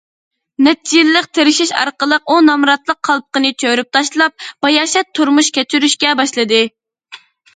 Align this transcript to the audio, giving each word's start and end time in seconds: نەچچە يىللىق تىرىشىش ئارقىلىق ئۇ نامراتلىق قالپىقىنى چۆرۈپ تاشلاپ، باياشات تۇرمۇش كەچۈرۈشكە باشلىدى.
نەچچە 0.67 0.93
يىللىق 0.99 1.25
تىرىشىش 1.37 1.73
ئارقىلىق 1.81 2.31
ئۇ 2.31 2.37
نامراتلىق 2.47 2.99
قالپىقىنى 3.09 3.51
چۆرۈپ 3.63 3.91
تاشلاپ، 3.97 4.47
باياشات 4.67 5.13
تۇرمۇش 5.19 5.51
كەچۈرۈشكە 5.59 6.17
باشلىدى. 6.23 6.63